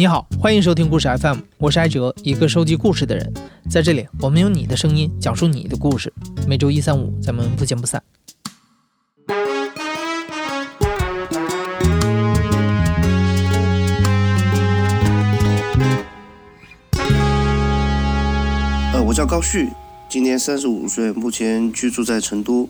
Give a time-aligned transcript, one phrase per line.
[0.00, 3.34] 你好，欢迎收听故事 FM，我是艾哲，一个收集故事的人。
[3.68, 6.12] 在这里，我们用你的声音讲述你的故事。
[6.46, 8.00] 每周一、三、五，咱们不见不散。
[18.92, 19.68] 呃，我叫高旭，
[20.08, 22.68] 今年三十五岁，目前居住在成都。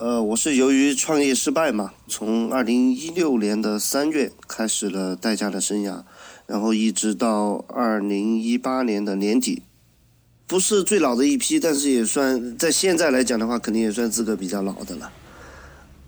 [0.00, 6.04] 呃，我是由于创业失败嘛，从二零一六年的三月开始了代驾的生涯，
[6.48, 9.62] 然后一直到二零一八年的年底，
[10.46, 15.12] 不是最老的一批，但是也算在现在来讲的话，肯定也算资格比较老的了。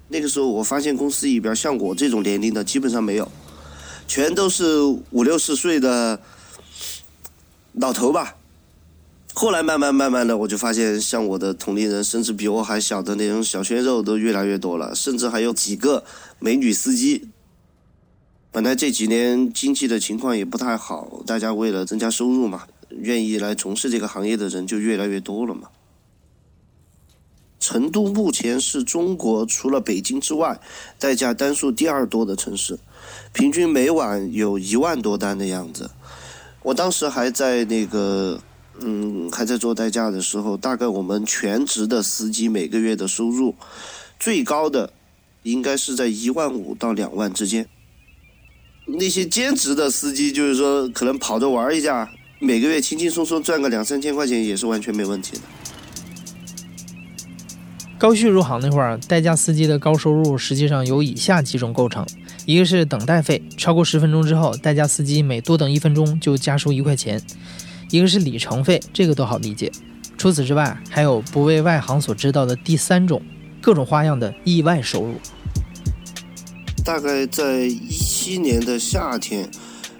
[0.08, 3.30] 那个时候我发现公司里边像我这种年龄的基本上没有，
[4.08, 6.18] 全都是五六十岁的
[7.74, 8.36] 老头吧。
[9.34, 16.02] 后来慢慢慢慢的，我就发现像我的同龄人，甚至比我还小的那种小鲜肉都越来越多了，甚至还有几个
[16.38, 17.28] 美女司机。
[18.52, 25.68] 本来这几年经济的情况也不太好，大家为了增加收入嘛，愿意来从事这个行业的人就越来越多了嘛。
[27.60, 30.60] 成都目前是中国除了北京之外，
[30.98, 32.78] 代驾单数第二多的城市，
[33.32, 35.90] 平均每晚有一万多单的样子。
[36.62, 38.40] 我当时还在那个。
[38.82, 43.54] 嗯，还在做代驾的时候，大概我们全职的司机每个月的收入，
[44.18, 44.90] 最高的
[45.42, 47.68] 应该是在一万五到两万之间。
[48.86, 55.42] 那些兼职的司机，就是说可能跑着玩一下，每个月轻轻松松赚个两三千块钱也是完全没问题的。
[57.98, 62.04] 高旭入行那会儿，代驾司机的高收入实际上有以下几种构成：
[62.46, 67.20] 一个是等待费，超过十分钟之后，代驾司机每多等一分钟就加收一块钱。
[67.90, 69.70] 一个是里程费，这个都好理解。
[70.16, 73.20] 除此之外，还有不为外行所知道的第三种，
[73.60, 75.14] 各种花样的意外收入。
[76.84, 79.48] 大概在一七年的夏天，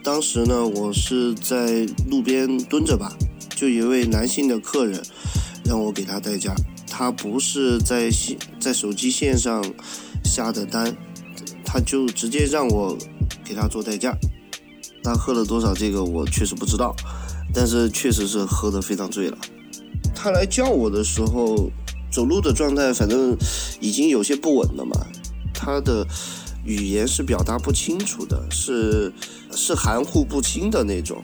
[0.02, 3.16] 当时呢，我是在路边蹲着吧，
[3.54, 5.00] 就一位男性的客人
[5.64, 6.54] 让我给他代驾，
[6.88, 9.64] 他不是在线在手机线上
[10.24, 10.96] 下的单，
[11.64, 12.96] 他就直接让我
[13.44, 14.16] 给他做代驾。
[15.02, 16.94] 他喝了多少，这个我确实不知道。
[17.52, 19.36] 但是确实是喝得非常醉了。
[20.14, 21.70] 他来叫我的时候，
[22.10, 23.36] 走路的状态反正
[23.80, 25.06] 已经有些不稳了嘛。
[25.52, 26.06] 他的
[26.64, 29.12] 语言是表达不清楚的，是
[29.52, 31.22] 是含糊不清的那种。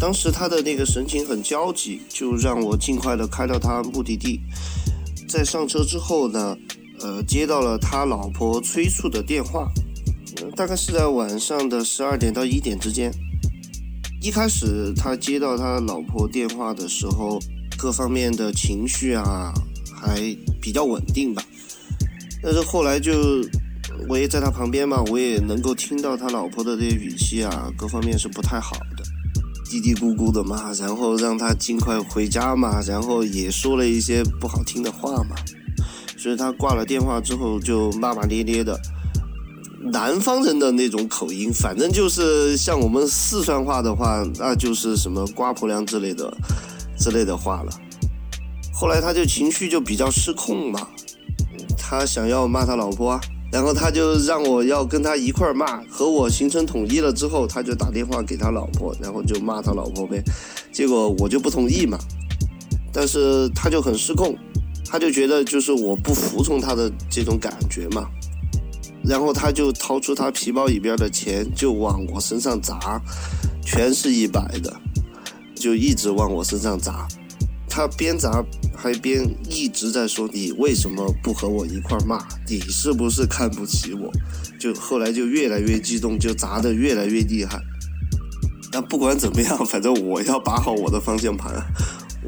[0.00, 4.40] 当时他的那个神情很焦急，就让我尽快的开到他目的地。
[5.28, 6.56] 在上车之后呢，
[7.00, 9.68] 呃，接到了他老婆催促的电话，
[10.54, 13.12] 大概是在晚上的十二点到一点之间。
[14.20, 17.38] 一开始他接到他老婆电话的时候，
[17.76, 19.52] 各方面的情绪啊
[20.00, 20.20] 还
[20.60, 21.42] 比较稳定吧。
[22.40, 23.12] 但是后来就
[24.08, 29.02] 我也在他旁边嘛，我也能够听到他老婆的这些语气啊，各方面是不太好的，
[29.70, 35.36] 嘀嘀咕咕的嘛，然后让他尽快回家嘛，然后也说了一些不好听的话嘛。
[36.16, 38.78] 所以他挂了电话之后就骂骂咧咧的。
[39.90, 46.30] 南方人的那种口音，反正就是像我们四川话的话，那就是什么瓜婆娘之类的
[46.98, 47.72] 之类的话了。
[48.74, 50.88] 后来他就情绪就比较失控嘛，
[51.78, 53.20] 他想要骂他老婆，啊，
[53.50, 60.22] 然后他就让我要跟他一块儿骂，和我形成统一了之后，他就打电话给他老婆，然后就骂他老婆呗。
[60.72, 61.98] 结果我就不同意嘛，
[62.92, 64.36] 但是他就很失控，
[64.84, 68.06] 他就觉得就是我不服从他的这种感觉嘛。
[69.02, 73.00] 然后他就掏出他皮包里边的钱，就往我身上砸，
[73.64, 74.76] 全是一百的，
[75.54, 77.08] 就一直往我身上砸。
[77.66, 78.44] 他边砸
[78.80, 82.24] 还边一直在说：“你为什么不和我一块骂？
[82.46, 84.08] 你是不是看不起我？”
[84.58, 87.60] 就后来就越来越激动，就砸得越来越厉害。
[88.70, 91.52] 但不管怎么样，反正我要把好我的方向盘，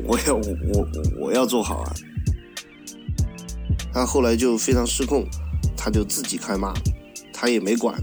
[0.04, 0.88] 我要我
[1.20, 1.94] 我要做好啊。
[3.92, 5.24] 他后来就非常失控。
[5.82, 6.74] 他就自己开骂，
[7.32, 7.98] 他也没管，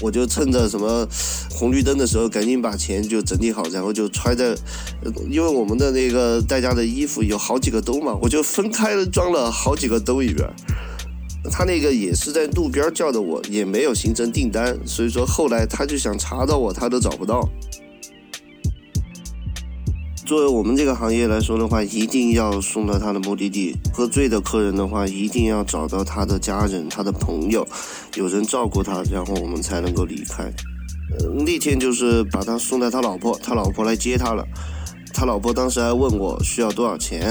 [0.00, 1.06] 我就趁着什么
[1.50, 4.54] 红绿灯的时候，赶紧把钱就整理好，然后就揣在，
[5.28, 10.48] 因为我们的那个代驾的衣服有好几个兜嘛，我就分开装了好几个兜里边。
[11.50, 17.48] 他那个也是在路边叫的我，也没有形成订单，所以说后来他就想查到我，他都找不到。
[20.28, 23.74] 作为我们这个行业来说的话，一定要送到他的目的地。
[23.94, 27.66] 喝醉的客人的话，一定要找到他的家人、他的朋友，
[28.14, 30.44] 有人照顾他，然后我们才能够离开。
[31.18, 34.44] 呃，那天就是把他送到他老婆，他老婆来接他了。
[35.14, 37.30] 他老婆当时还问我需要多少钱，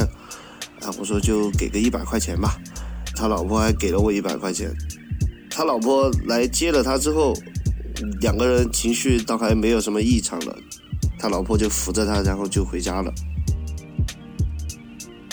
[0.82, 2.58] 啊，我说就给个一百块钱吧。
[3.16, 4.76] 他老婆还给了我一百块钱。
[5.52, 7.36] 他老婆来接了他之后，
[8.22, 10.58] 两个人情绪倒还没有什么异常了，
[11.19, 13.12] 他老婆就扶着他，然后就回家了。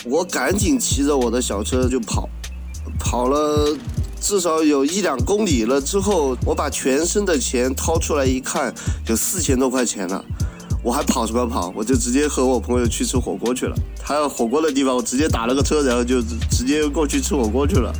[0.05, 2.29] 我赶紧骑着我的小车就跑，
[2.99, 3.75] 跑了
[4.21, 8.73] 至少有一两公里了之后，我把全身的钱掏出来一看，
[9.07, 10.23] 有四千多块钱了。
[10.83, 11.73] 我还跑什么跑？
[11.75, 13.75] 我就直接和我朋友去吃火锅去了。
[13.97, 16.21] 他有火锅的地方，我直接打了个车，然后就
[16.51, 17.91] 直接过去吃火锅去了。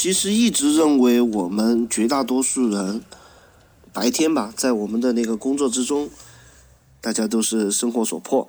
[0.00, 3.02] 其实一直认为，我们绝大多数人
[3.92, 6.08] 白天吧，在我们的那个工作之中，
[7.00, 8.48] 大家都是生活所迫，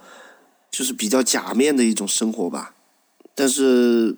[0.70, 2.76] 就是比较假面的一种生活吧。
[3.34, 4.16] 但是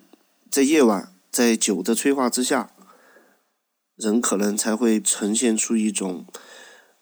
[0.50, 2.70] 在夜晚，在酒的催化之下，
[3.96, 6.26] 人可能才会呈现出一种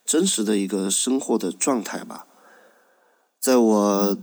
[0.04, 2.26] 真实的一个生活的状态吧。
[3.40, 4.18] 在我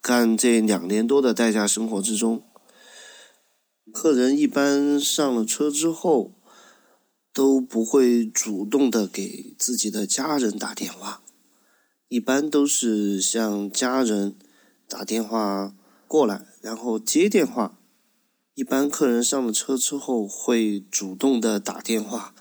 [0.00, 2.42] 干这两年多的代驾生活之中，
[3.92, 6.32] 客人一般上了车之后，
[7.32, 11.22] 都不会主动的给自己的家人打电话，
[12.08, 14.36] 一般都是向家人
[14.88, 15.74] 打电话
[16.08, 16.46] 过来。
[16.62, 17.78] 然后接电话，
[18.54, 22.34] 一般客人上了车之后会主动的打电话，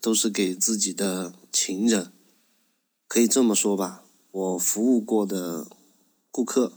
[0.00, 2.10] 都是给自己的情人。
[3.06, 5.66] 可以这么说吧，我服务过的
[6.30, 6.72] 顾客，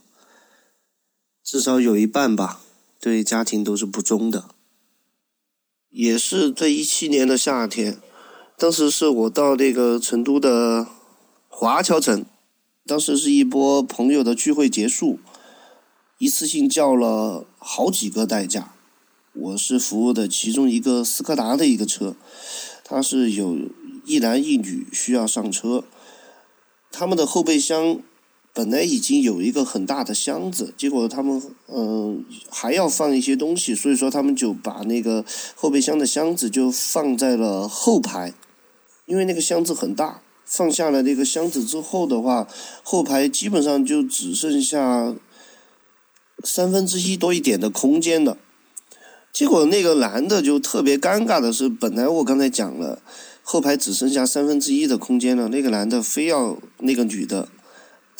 [1.43, 2.61] 至少有一半吧，
[2.99, 4.49] 对家庭都是不忠的。
[5.89, 7.99] 也是在一七年的夏天，
[8.57, 10.85] 当时是我到那个成都的
[11.47, 12.25] 华侨城，
[12.85, 15.19] 当时是一波朋友的聚会结束。
[16.19, 18.73] 一次性叫了好几个代驾，
[19.33, 22.15] 我是服务的其中一个斯柯达的一个车，
[22.83, 23.57] 他是有
[24.05, 25.85] 一男一女需要上车，
[26.91, 28.01] 他们的后备箱
[28.53, 35.23] 本来已经有一个很大的箱子，结果他们嗯还要放一些东西，所以说他们就把那个
[35.55, 38.33] 后备箱的箱子就放在了后排，
[39.05, 42.47] 因为那个箱子很大，放下了那个箱子之后的话，
[42.83, 45.15] 后排基本上就只剩下。
[46.41, 48.37] 三分之一多一点的空间了，
[49.33, 53.01] 结果那个男的就特别尴尬的是，本来我刚才讲了，
[53.43, 57.49] 后排只剩下三分之一的空间了，那个男的非要那个女的，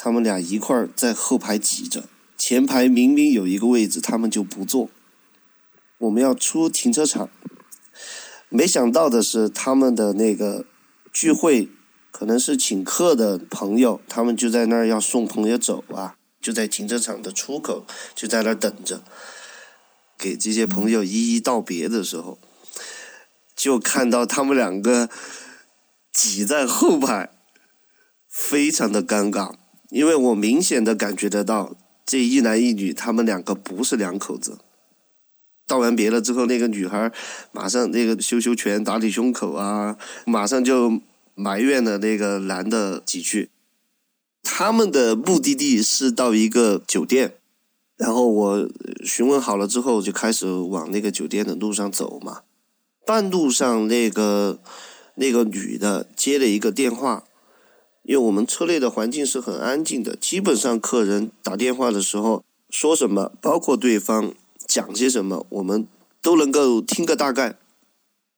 [0.02, 2.06] 他们俩一块儿在后排挤着，
[2.38, 4.90] 前排明明有一个位置，他们就不坐。
[5.98, 7.30] 我们要出停车场，
[8.48, 10.66] 没想到的是他们的那个
[11.12, 11.68] 聚会
[12.12, 16.16] 可能是请客的朋友，他们就在那儿要送朋友走啊。
[16.40, 17.86] 就在停车场的出口，
[18.16, 19.04] 就在那儿等着，
[20.18, 22.40] 给这些朋友一一道别的时候，
[23.54, 25.10] 就看到他们两个
[26.14, 27.32] 挤在后排，
[28.30, 29.56] 非常的尴尬，
[29.90, 31.76] 因为我明显的感觉得到，
[32.06, 34.60] 这一男一女，他们两个不是两口子。
[35.68, 37.12] 道完别了之后，那个女孩
[37.52, 41.00] 马上那个羞羞拳打你胸口啊，马上就
[41.36, 43.50] 埋怨了那个男的几句。
[44.42, 47.36] 他们的目的地是到一个酒店，
[47.98, 48.70] 然后我
[49.06, 52.42] 询问好了之后，就开始往那个酒店的路上走嘛。
[53.06, 54.60] 半路上，那个
[55.16, 57.26] 那个女的接了一个电话，
[58.10, 64.34] 因为我们车内的环境是很安静的，基本上客人打电话的时候说什么，包括对方
[64.68, 65.88] 讲些什么，我们
[66.20, 67.56] 都能够听个大概。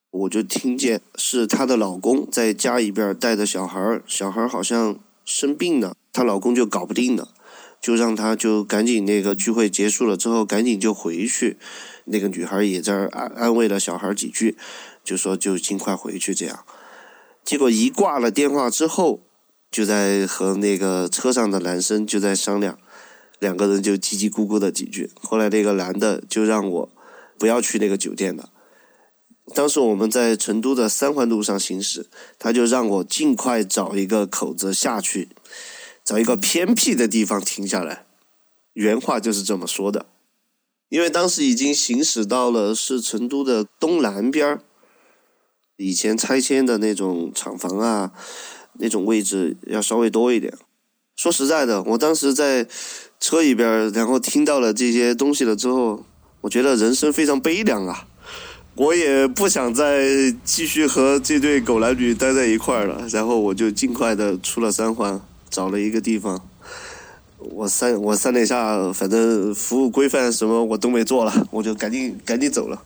[0.10, 5.00] 我就听见是她的老公在家里边带着小孩小孩好像。
[5.24, 7.30] 生病了，她老公就搞不定了，
[7.80, 11.58] 就让她就赶紧那个聚会结束了之后赶紧就回去。
[12.06, 14.58] 那个女孩也在安安慰了小孩几句，
[15.04, 16.66] 就说就尽快回去这样。
[17.46, 19.22] 结果一挂了电话之后，
[19.72, 22.78] 就在和那个车上的男生就在商量，
[23.40, 25.10] 两个人就叽叽咕咕的几句。
[25.22, 26.90] 后来那个男的就让我
[27.40, 28.50] 不要去那个酒店了。
[29.56, 35.30] 当时我们在成都的三环路上行驶，他就让我尽快找一个口子下去，
[36.04, 38.06] 找一个偏僻的地方停下来。
[38.74, 40.06] 原话就是这么说的。
[40.90, 44.62] 因为当时已经行驶到了是成都的东南边儿，
[45.78, 48.12] 以前拆迁的那种厂房啊，
[48.82, 50.52] 那种位置要稍微多一点。
[51.16, 52.68] 说实在的，我当时在
[53.20, 56.04] 车里边，然后听到了这些东西了之后，
[56.42, 58.08] 我觉得人生非常悲凉啊。
[58.76, 66.42] 我也不想再继续和这对狗男女待在一块儿了，然后我就尽快的出了三环，找了一个地方。
[67.38, 72.82] 我三我三点下，反正服务规范什么我都没做了，我就赶紧赶紧走了。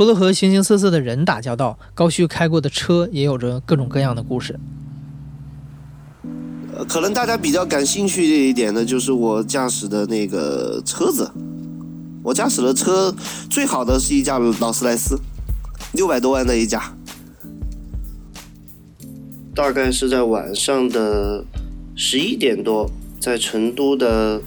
[0.00, 4.58] 除了和形形色色的人打交道，高旭开过的车也有着各种各样的故事。
[6.74, 11.30] 呃，可能大家比较感兴趣的一点呢，就是我驾驶的那个车子。
[12.22, 13.14] 我驾驶的车
[13.50, 15.18] 最好的是一架劳斯莱斯，
[15.92, 16.96] 六百多万的一架。
[19.54, 21.44] 大概是在晚上的
[21.94, 22.90] 十一点多，
[23.20, 24.40] 在成都的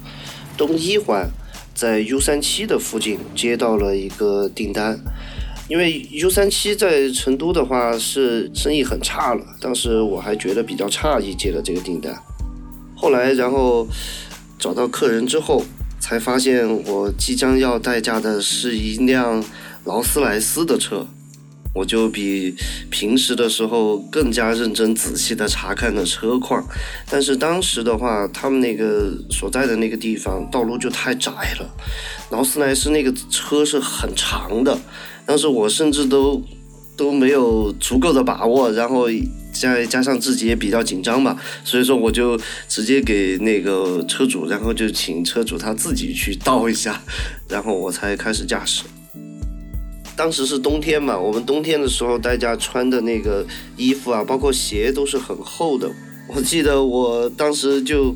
[0.57, 1.29] 东一环，
[1.75, 5.00] 在 U 三七的附近接到了一个订单。
[5.70, 12.13] 因为 U 三七在成都的话是生意很差了，当时我还觉得比较诧异，接了这个订单。
[12.96, 13.88] 后来，然后
[14.60, 15.63] 找到客人之后，
[16.00, 19.43] 才发现我即将要代驾的是一辆
[19.86, 21.08] 劳斯莱斯的车。
[21.75, 22.55] 我就比
[22.91, 26.63] 平时的时候更加认真仔细的查看了车况，
[27.10, 31.75] 但是当时的话，他们那个所在的那个地方道路就太窄了，
[32.29, 34.77] 劳斯莱斯那个车是很长的，
[35.25, 36.42] 当时我甚至都
[36.96, 39.08] 都没有足够的把握，然后
[39.51, 47.01] 再加上自己也比较紧张嘛，所以说我就直接给那个车主，然后就请车主他自己去倒一下，
[47.48, 48.84] 然后我才开始驾驶。
[50.15, 53.44] 当时是冬天嘛，我们冬天的时候，大家穿的那个
[53.75, 55.89] 衣服啊，包括鞋都是很厚的。
[56.27, 58.15] 我记得我当时就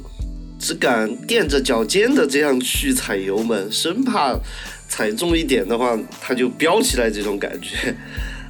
[0.60, 4.40] 只敢垫着脚尖的这样去踩油门，生怕
[4.88, 7.96] 踩重一点的话，它就飙起来这种感觉。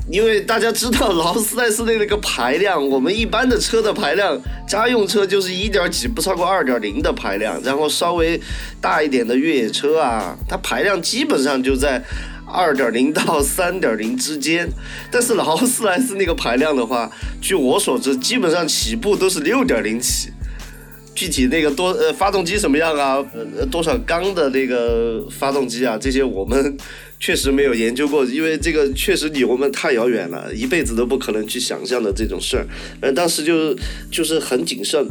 [0.09, 8.39] 因为大家知道劳斯莱斯的那个排量，我们一般的车的排量，家用车就是一点几，不超过二点零的排量，然后稍微
[8.79, 12.03] 大一点的越野车啊，它排量基本上就在。
[12.49, 14.69] 二点零到三点零之间，
[15.11, 20.29] 但是劳斯莱斯那个排量的话，据我所知，基本上起步都是六点零起。
[21.17, 23.17] 具体那个多呃发动机什么样啊，
[23.57, 26.77] 呃多少缸的那个发动机啊，这些我们
[27.19, 32.67] 确实没有研究过，因为这个确实离我们太遥远了，一辈子都不可能去想象的这种事儿。
[33.01, 33.75] 呃，当时就
[34.11, 35.07] 就是很谨慎，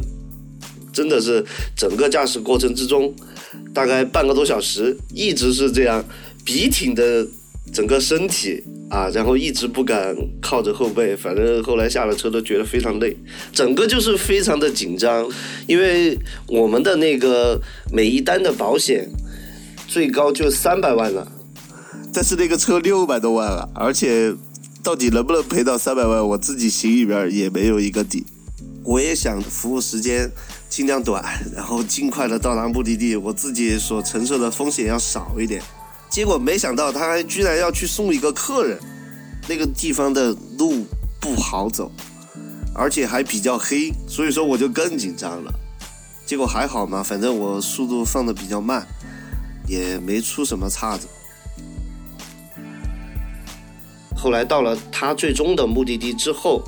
[0.93, 1.45] 真的是
[1.75, 3.13] 整个驾驶过程之中，
[3.73, 6.05] 大概半个多小时，一直是这样。
[6.45, 7.27] 笔挺的
[7.73, 13.15] 整个身体啊，然后一直不敢靠着后背，反正后来下了车都觉得非常累，
[13.51, 15.27] 整个就是非常的紧张，
[15.67, 19.09] 因为我们的那个每一单的保险
[19.87, 21.31] 最高就三百万了，
[22.13, 24.33] 但是那个车六百多万了，而且
[24.81, 28.25] 到底能不能赔到三百万，我自己心里边也没有一个底。
[28.83, 30.31] 我也想服务时间
[30.69, 31.21] 尽量短，
[31.53, 35.61] 然后尽快的到达目的地，我自己所承受的风险要少一点。
[36.09, 38.79] 结果没想到，他还居然要去送一个客人，
[39.47, 40.85] 那个地方的路
[41.19, 41.91] 不好走，
[42.73, 45.53] 而且还比较黑，所以说我就更紧张了。
[46.25, 48.85] 结果还好嘛，反正我速度放的比较慢，
[49.67, 51.07] 也没出什么岔子。
[54.15, 56.63] 后来到了他最终的目的地之后，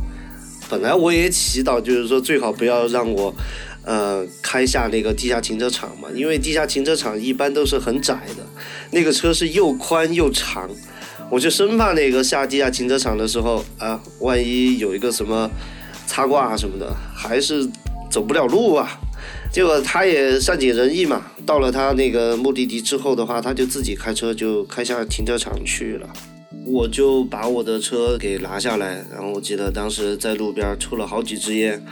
[0.69, 3.33] 本来我也祈祷，就是说最好不要让我。
[3.83, 8.45] 呃，开下那个地下停车场嘛，因为地下停车场一般都是很窄的，
[8.91, 10.69] 那个车是又宽又长，
[11.31, 15.49] 我就生怕那个下地下停车场的时候啊，万一有一个什么
[16.05, 17.67] 擦挂什么的，还是
[18.11, 18.99] 走不了路啊。
[19.51, 26.07] 结果他也善解人意嘛，到了他那个目的地之后的话，他就自己开车就开下停车场去了，
[26.67, 31.83] 我就把我的车给拿下来，然后我记得当时在路边抽了好几支烟。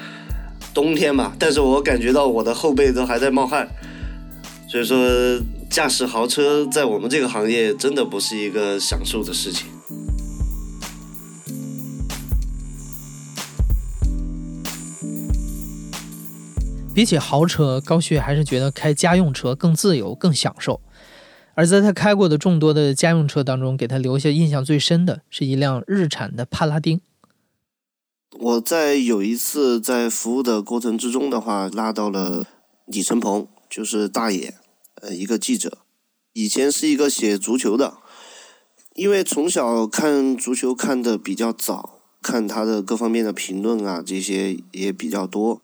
[0.77, 3.67] 冬天嘛，但是我感觉到我的后背都还在冒汗，
[4.69, 4.95] 所以说
[5.71, 9.65] 驾驶豪车在我们这个行业真的不是一个享受的事情。
[16.93, 20.79] 比起豪车，高旭还是觉得开家用车更自由、更享受。
[21.55, 27.01] 而在他开过的众多的家用车当中，给他留下印象最深的是一辆日产的帕拉丁。
[28.39, 32.45] 我在有一次在服务的过程之中的话，拉到了
[32.85, 34.53] 李承鹏，就是大爷，
[35.01, 35.79] 呃，一个记者，
[36.33, 37.97] 以前是一个写足球的，
[38.93, 45.61] 因为从小看足球看的比较早，看他的各方面的评论啊，这些也比较多，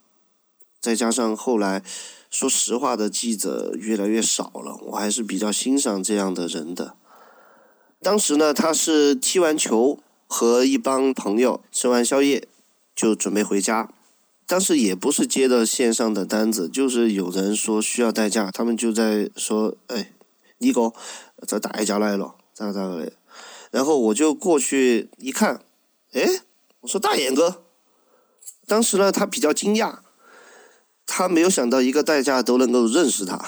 [0.82, 1.84] 再加上后来
[2.32, 6.96] 说实话的记者越来越少了，我还是比较欣赏这样的人的。
[8.02, 12.48] 当时呢，他是踢完球和一帮朋友吃完宵夜。
[12.96, 13.90] 就准备回家，
[14.46, 20.14] 当时也不是接的线上的单子，就是有人说需要代驾，他们就在说：“哎，
[20.60, 20.94] 你哥，
[21.48, 23.12] 这代驾来了，咋咋的？”
[23.72, 25.62] 然后我就过去一看，
[26.12, 26.42] 哎，
[26.82, 27.64] 我说大眼哥，
[28.68, 29.98] 当时呢他比较惊讶，
[31.08, 33.44] 他没有想到一个代驾都能够认识他，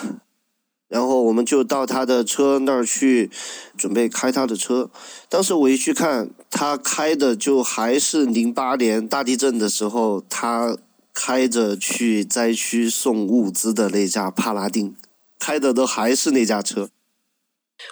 [0.88, 3.32] 然后我们就到他的车那儿去，
[3.76, 4.92] 准备开他的车。
[5.28, 10.78] 当时我一去看，他开的就还是零八年大地震的时候，他
[11.12, 14.96] 开着去灾区送物资的那架帕拉丁，
[15.40, 16.90] 开的都还是那架车。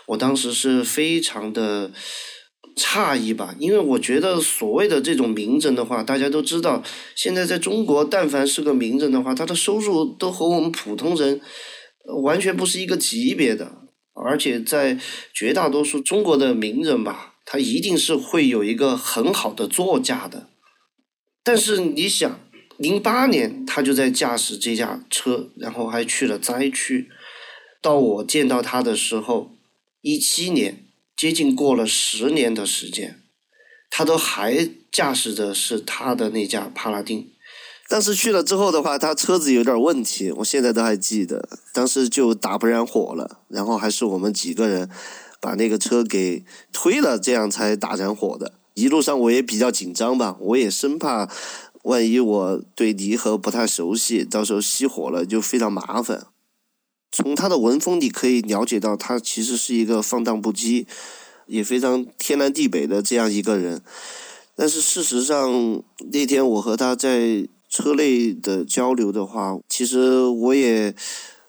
[0.08, 1.92] 我当时是非常的
[2.78, 6.84] 诧异吧，因为我觉得所谓的这种名人的话，大家都知道，
[7.16, 11.42] 现在在中国，但凡是个名人的话，他的收入都和我们普通人。
[12.24, 15.00] 完全不是一个级别的，而且在
[15.34, 20.50] 绝大多数中国的名人吧，他一定是会有一个很好的座驾的。
[21.44, 22.40] 但是你想，
[22.78, 27.10] 零八年他就在驾驶这架车，然后还去了灾区。
[27.82, 29.52] 到我见到他的时候，
[30.00, 30.86] 一七年，
[31.18, 33.22] 接近过了十年的时间，
[33.90, 37.33] 他都还驾驶的是他的那架帕拉丁。
[37.94, 41.48] 但是去了之后的话，他车子有点问题，我现在都还记得。
[41.72, 44.90] 当时就打不燃火了，然后还是我们几个人
[45.40, 48.54] 把那个车给推了，这样才打燃火的。
[48.74, 51.30] 一路上我也比较紧张吧，我也生怕
[51.84, 56.26] 万一我对离合不太熟悉，到时候熄火了就非常麻烦。
[57.12, 60.88] 从他的文风你可以了解到，他其实是一个放荡不羁，
[61.46, 63.84] 也非常天南地北的这样一个人。
[64.56, 67.48] 但是事实上，那天我和他在。
[67.74, 70.96] 车内的交流的话，其实我也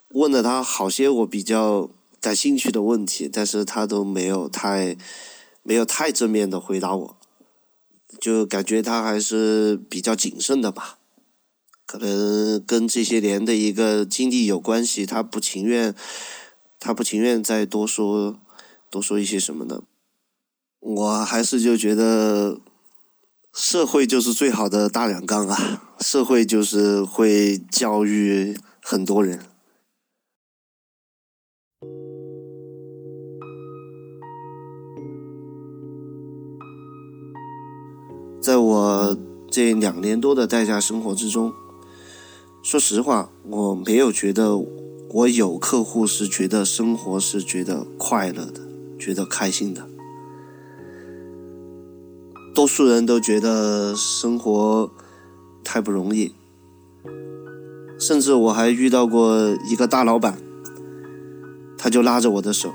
[0.09, 4.97] 问了他好些我比较感兴趣的问题，但是他都没有太
[5.63, 7.17] 没有太正面的回答我，
[8.19, 10.97] 就感觉他还是比较谨慎的吧，
[11.85, 15.95] 可能跟这些年的一个经历有关系，他不情愿，
[16.81, 18.41] 他不情愿再多说
[18.89, 19.83] 多说一些什么的，
[20.81, 22.61] 我还是就觉得。
[23.55, 25.95] 社会就是最好的大染缸啊！
[26.01, 29.39] 社会就是会教育很多人。
[38.43, 39.17] 在我
[39.49, 41.53] 这两年多的代驾生活之中，
[42.65, 44.59] 说实话，我没有觉得
[45.11, 48.63] 我有客户是觉得生活是觉得快乐的，
[48.99, 49.94] 觉得开心的。
[52.55, 54.89] 多数人都觉得生活
[55.65, 56.33] 太不容易，
[57.99, 59.37] 甚至我还遇到过
[59.69, 60.39] 一个大老板，
[61.77, 62.73] 他就拉着我的手，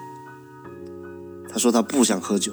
[1.50, 2.52] 他说他不想喝酒，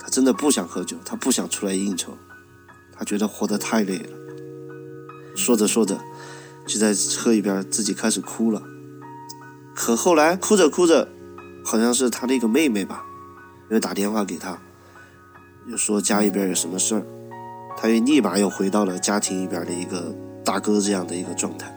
[0.00, 2.16] 他真的不想喝酒，他不想出来应酬，
[2.96, 4.08] 他觉得活得太累了。
[5.36, 6.00] 说着说着，
[6.66, 8.62] 就在车里边自己开始哭了。
[9.74, 11.06] 可后来哭着哭着，
[11.62, 13.04] 好像是他的一个妹妹吧，
[13.70, 14.58] 又打电话给他。
[15.70, 17.02] 又说家里边有什么事儿，
[17.76, 21.72] 他又立马又回到了家庭里边的一个大哥这样的一个状态。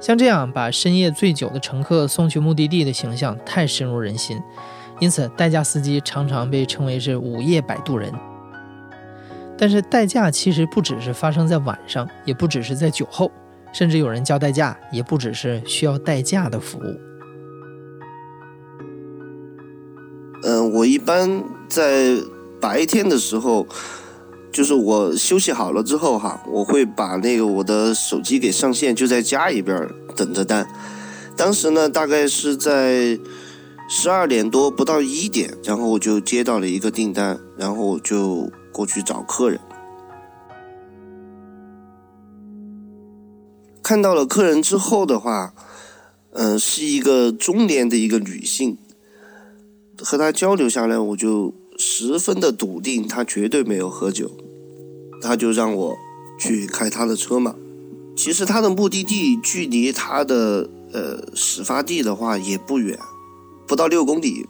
[0.00, 4.40] 像这样把深夜醉酒的乘客送去目的地的形象太深入人心，
[5.00, 8.12] 因此代驾司机常常被称为是午夜摆渡人。
[9.56, 13.30] 但是代驾其实不只是发生在晚上，也不只是在酒后，
[13.72, 17.15] 甚至有人叫代驾，也不只是需要代驾的服务。
[21.06, 22.16] 般在
[22.60, 23.66] 白天的时候，
[24.52, 30.68] 就是我休息好了之后哈，我会把那个我的手机给上线，就在家里边等着单。
[31.36, 33.18] 当时呢，大概是在
[33.88, 39.60] 十二点多不到一点，然后我就接到了一个订单，然后我就过去找客人。
[43.82, 45.54] 看到了客人之后的话，
[46.32, 48.78] 嗯，是一个中年的一个女性。
[49.98, 54.30] 和他交流下来，我就十分的笃定，他绝对没有喝酒。
[55.22, 55.96] 他就让我
[56.38, 57.56] 去开他的车嘛。
[58.16, 62.98] 其实他的目的地距离他的呃始发地的话也不远，
[63.66, 64.46] 不到六公里。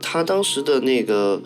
[0.00, 1.42] 他当时的那个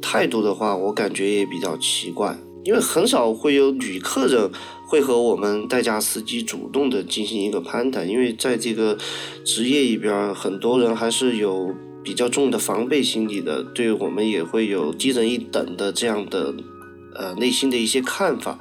[0.00, 4.50] 态度的话，我感觉也比较奇怪，因为很少会有女客人。
[4.90, 8.98] 会和我们代驾司机主动的进行一个攀谈，因为在这个
[9.44, 11.72] 职业里边，很多人还是有
[12.02, 16.52] 比较重的防备心理的，对我们也会有低人一等的这样的
[17.14, 18.58] 呃内心的一些看法。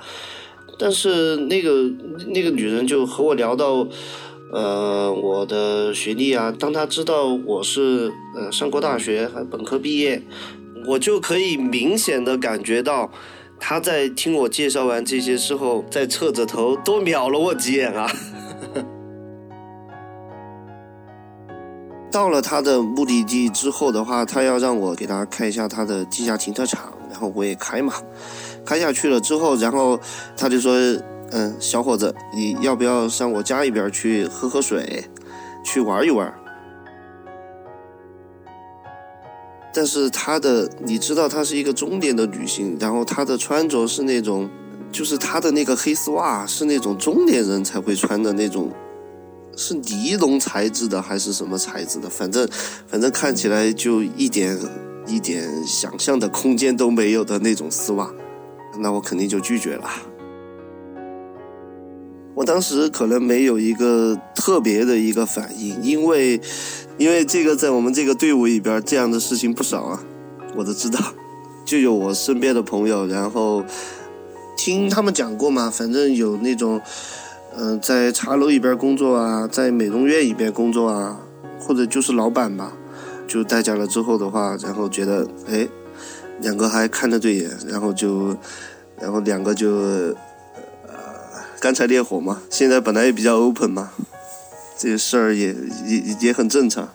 [0.77, 1.89] 但是那个
[2.27, 3.87] 那个女人就和我聊到
[4.53, 10.21] 呃我的学历啊，当她知道我是呃上过大学还本科毕业，
[10.85, 13.11] 我就可以明显的感觉到。
[13.59, 18.09] 他在听我介绍完这些之后，再侧着头多瞄了我几眼啊！
[22.11, 27.93] 到了他的目的地之后的话，他要让我给他看一下他的地下停车场，然后我也开嘛，
[28.65, 29.99] 开下去了之后，然后
[30.35, 30.73] 他就说
[31.31, 35.03] ：“嗯，小伙子，你要不要上我家里边去喝喝水，
[35.63, 36.33] 去玩一玩？”
[39.73, 44.49] 但是她的，你知道，她是一个中年的女性，然后她的穿着是那种，
[44.91, 48.71] 就是她的那个黑丝袜是那种中年人才会穿的那种，
[49.55, 52.09] 是尼龙材质的还是什么材质的？
[52.09, 52.47] 反正，
[52.87, 54.57] 反正看起来就一点
[55.07, 58.11] 一点想象的空间都没有的那种丝袜，
[58.79, 59.89] 那我肯定就拒绝了。
[62.39, 66.39] 我当时可能没有一个特别的一个反应，因为，
[66.97, 70.01] 因为这个在我们这个队伍里边这样的事情不少啊，
[70.55, 70.97] 我都知道，
[71.65, 73.61] 就有我身边的朋友，然后
[74.55, 76.79] 听他们讲过嘛，反正有那种，
[77.57, 81.19] 嗯，在茶楼里边工作啊，在美容院里边工作啊，
[81.59, 82.71] 或者就是老板吧，
[83.27, 85.67] 就代驾了之后的话，然后觉得哎，
[86.39, 88.33] 两个还看得对眼，然后就，
[88.97, 90.15] 然后两个就。
[91.59, 93.91] 干柴烈火嘛，现在本来也比较 open 嘛，
[94.77, 95.53] 这些事儿也
[95.85, 96.87] 也也很正常。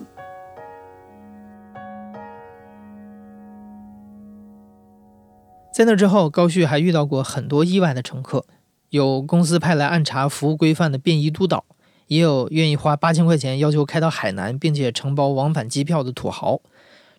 [5.73, 8.47] 在那之后，高旭还遇到过很多意外的乘客，
[8.89, 11.67] 有公司派来暗查服务规范的便衣督导，
[12.07, 16.61] 也有愿意花八千块钱要求开到海南并且承包往返机票的土豪。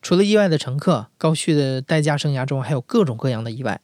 [0.01, 3.81] 除了意外的乘客，高旭的代驾生涯中还有各种各样的意外。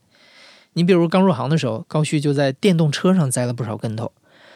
[0.73, 4.11] 你比如刚入行的时候，高旭就在电动车上栽了不少跟头。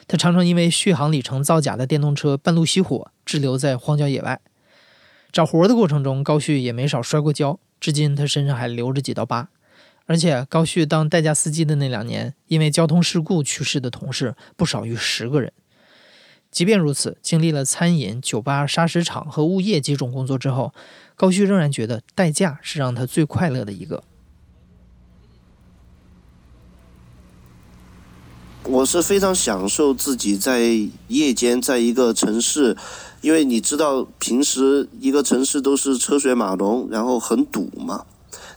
[0.08, 4.40] 他常常因为续航里程造假的电动车半路熄火，滞留在荒郊野外。
[5.32, 9.50] 找活的过程中，高旭也没少摔过跤，至今他身上还留着几道疤。
[10.06, 15.52] 而且，高旭当代驾司机的那两年，因为交通事故去世的同事不少于十个人。
[16.52, 20.74] 即便如此，经历了餐饮、酒吧、砂石场和物业几种工作之后，
[21.16, 24.04] 高旭仍然觉得代驾是让他最快乐的一个。
[28.68, 30.76] 我是非常享受自己在
[31.08, 32.76] 夜间在一个城市，
[33.22, 38.06] 因为你知道平时一个城市都是车水马龙，然后很堵嘛。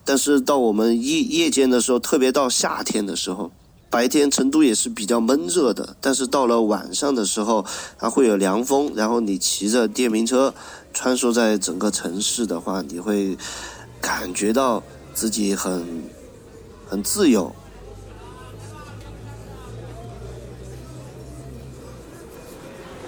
[0.04, 3.50] 但是到我们夜夜间的时候，特别到夏天的时候，
[3.90, 7.66] 白天成都也是比较闷热的，但是到了晚上的时候，
[7.98, 10.54] 它会有凉风，然后你骑着电瓶车
[10.94, 13.36] 穿梭在整个城市的话，你会
[14.00, 16.02] 感觉到自己很
[16.88, 17.54] 很自由。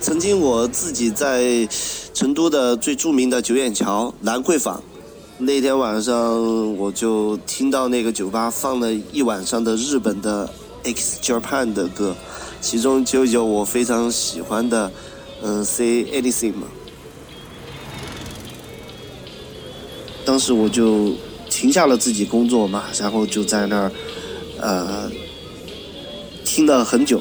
[0.00, 1.68] 曾经我自己在
[2.14, 4.82] 成都的最著名的九眼桥兰桂坊，
[5.36, 10.48] 那天晚上我就听到那个酒吧放了一晚上的日本的
[10.84, 12.16] X Japan 的歌，
[12.62, 14.90] 其中就有我非常喜欢的，
[15.42, 16.66] 嗯，Say Anything 嘛。
[20.24, 21.12] 当时我就
[21.50, 23.92] 停下了自己工作嘛，然后就在那儿，
[24.60, 25.10] 呃，
[26.42, 27.20] 听了很久。